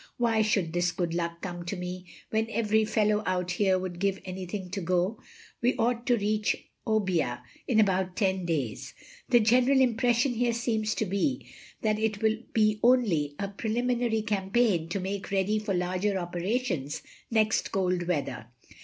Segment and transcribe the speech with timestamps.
[0.19, 4.19] ''Why should this good luck come to me, when every fellow out here would give
[4.25, 5.17] anything to got...
[5.61, 8.95] We ought to reach Obbia in about ten days...
[9.29, 11.45] The general impression here seems to be
[11.83, 17.71] ihat it wiU be only a preliminary campaign to make ready for larger operations next
[17.71, 18.47] cold weather.